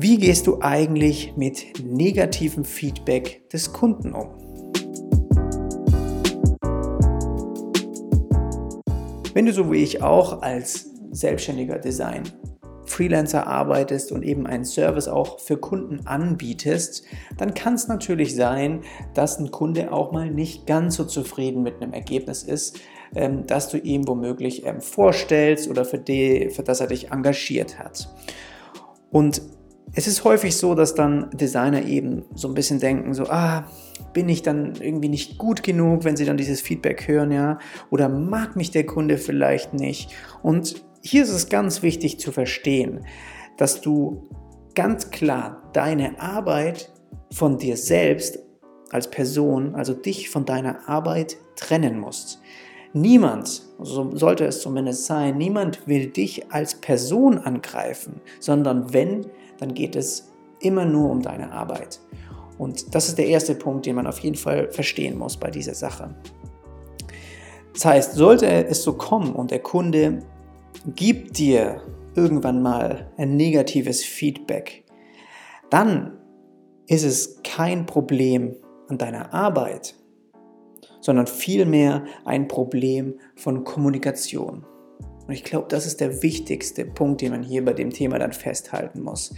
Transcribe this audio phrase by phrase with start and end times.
[0.00, 4.28] Wie gehst du eigentlich mit negativem Feedback des Kunden um?
[9.34, 12.22] Wenn du so wie ich auch als selbstständiger Design
[12.84, 17.04] Freelancer arbeitest und eben einen Service auch für Kunden anbietest,
[17.36, 18.82] dann kann es natürlich sein,
[19.14, 22.78] dass ein Kunde auch mal nicht ganz so zufrieden mit einem Ergebnis ist,
[23.16, 27.80] ähm, das du ihm womöglich ähm, vorstellst oder für, die, für das er dich engagiert
[27.80, 28.08] hat.
[29.10, 29.42] Und
[29.94, 33.68] es ist häufig so, dass dann Designer eben so ein bisschen denken, so, ah,
[34.12, 37.58] bin ich dann irgendwie nicht gut genug, wenn sie dann dieses Feedback hören, ja?
[37.90, 40.10] Oder mag mich der Kunde vielleicht nicht?
[40.42, 43.04] Und hier ist es ganz wichtig zu verstehen,
[43.56, 44.28] dass du
[44.74, 46.92] ganz klar deine Arbeit
[47.32, 48.38] von dir selbst
[48.90, 52.40] als Person, also dich von deiner Arbeit trennen musst.
[52.92, 59.26] Niemand, so sollte es zumindest sein, niemand will dich als Person angreifen, sondern wenn,
[59.58, 62.00] dann geht es immer nur um deine Arbeit.
[62.56, 65.74] Und das ist der erste Punkt, den man auf jeden Fall verstehen muss bei dieser
[65.74, 66.14] Sache.
[67.72, 70.20] Das heißt, sollte es so kommen und der Kunde
[70.96, 71.82] gibt dir
[72.14, 74.84] irgendwann mal ein negatives Feedback,
[75.70, 76.18] dann
[76.88, 78.56] ist es kein Problem
[78.88, 79.94] an deiner Arbeit,
[81.00, 84.64] sondern vielmehr ein Problem von Kommunikation.
[85.26, 88.32] Und ich glaube, das ist der wichtigste Punkt, den man hier bei dem Thema dann
[88.32, 89.34] festhalten muss.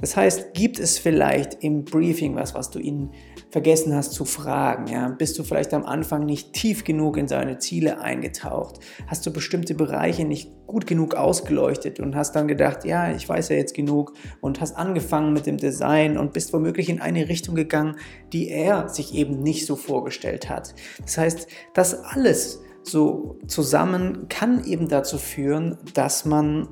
[0.00, 3.10] Das heißt, gibt es vielleicht im Briefing was, was du ihn
[3.50, 4.86] vergessen hast zu fragen?
[4.86, 5.08] Ja?
[5.10, 8.80] Bist du vielleicht am Anfang nicht tief genug in seine Ziele eingetaucht?
[9.06, 13.50] Hast du bestimmte Bereiche nicht gut genug ausgeleuchtet und hast dann gedacht, ja, ich weiß
[13.50, 17.54] ja jetzt genug und hast angefangen mit dem Design und bist womöglich in eine Richtung
[17.54, 17.96] gegangen,
[18.32, 20.74] die er sich eben nicht so vorgestellt hat.
[21.02, 26.68] Das heißt, das alles so zusammen kann eben dazu führen, dass man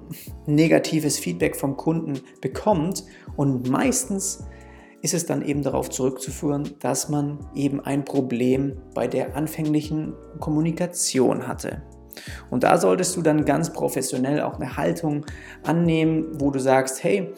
[0.47, 3.05] negatives Feedback vom Kunden bekommt
[3.37, 4.45] und meistens
[5.00, 11.47] ist es dann eben darauf zurückzuführen, dass man eben ein Problem bei der anfänglichen Kommunikation
[11.47, 11.82] hatte.
[12.50, 15.25] Und da solltest du dann ganz professionell auch eine Haltung
[15.62, 17.32] annehmen, wo du sagst, hey,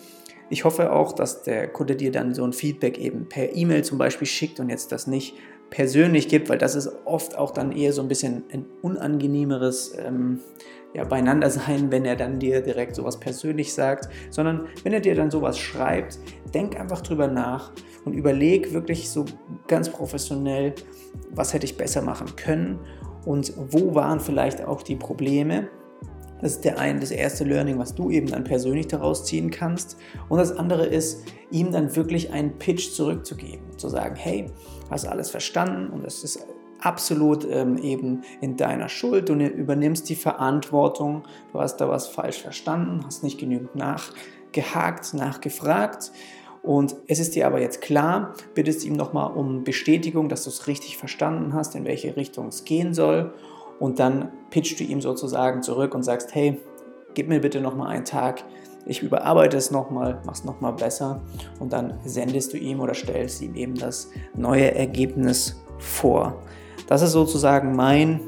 [0.49, 3.99] ich hoffe auch, dass der Kunde dir dann so ein Feedback eben per E-Mail zum
[3.99, 5.35] Beispiel schickt und jetzt das nicht
[5.71, 10.41] persönlich gibt, weil das ist oft auch dann eher so ein bisschen ein unangenehmeres ähm,
[10.93, 15.31] ja, Beieinandersein, wenn er dann dir direkt sowas persönlich sagt, sondern wenn er dir dann
[15.31, 16.19] sowas schreibt,
[16.53, 17.73] denk einfach drüber nach
[18.05, 19.25] und überleg wirklich so
[19.69, 20.75] ganz professionell,
[21.31, 22.81] was hätte ich besser machen können
[23.25, 25.69] und wo waren vielleicht auch die Probleme
[26.41, 29.97] das ist der ein, das erste Learning, was du eben dann persönlich daraus ziehen kannst.
[30.29, 33.77] Und das andere ist, ihm dann wirklich einen Pitch zurückzugeben.
[33.77, 34.47] Zu sagen, hey,
[34.91, 36.47] hast alles verstanden und es ist
[36.81, 39.29] absolut ähm, eben in deiner Schuld.
[39.29, 41.25] Du übernimmst die Verantwortung.
[41.53, 46.13] Du hast da was falsch verstanden, hast nicht genügend nachgehakt, nachgefragt.
[46.63, 50.67] Und es ist dir aber jetzt klar, bittest ihm nochmal um Bestätigung, dass du es
[50.67, 53.33] richtig verstanden hast, in welche Richtung es gehen soll
[53.81, 56.61] und dann pitchst du ihm sozusagen zurück und sagst, hey,
[57.15, 58.45] gib mir bitte nochmal einen Tag,
[58.87, 61.21] ich überarbeite es nochmal, mach es nochmal besser
[61.59, 66.43] und dann sendest du ihm oder stellst ihm eben das neue Ergebnis vor.
[66.87, 68.23] Das ist sozusagen mein,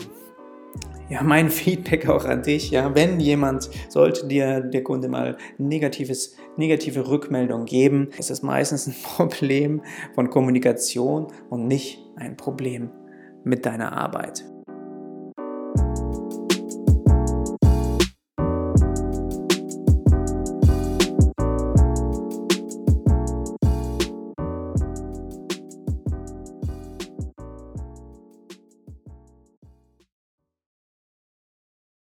[1.09, 2.71] ja, mein Feedback auch an dich.
[2.71, 2.95] Ja.
[2.95, 8.95] Wenn jemand, sollte dir der Kunde mal negatives, negative Rückmeldung geben, ist es meistens ein
[9.03, 9.83] Problem
[10.15, 12.91] von Kommunikation und nicht ein Problem
[13.43, 14.45] mit deiner Arbeit.